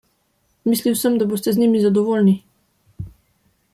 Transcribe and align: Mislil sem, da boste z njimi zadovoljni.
Mislil 0.69 0.95
sem, 1.01 1.19
da 1.21 1.27
boste 1.33 1.53
z 1.57 1.61
njimi 1.65 1.83
zadovoljni. 1.83 2.35